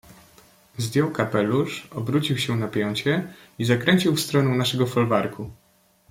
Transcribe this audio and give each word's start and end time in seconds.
"Zdjął 0.77 1.11
kapelusz, 1.11 1.87
obrócił 1.91 2.37
się 2.37 2.55
na 2.55 2.67
pięcie 2.67 3.33
i 3.59 3.65
zakręcił 3.65 4.15
w 4.15 4.19
stronę 4.19 4.49
naszego 4.55 4.85
folwarku." 4.87 5.49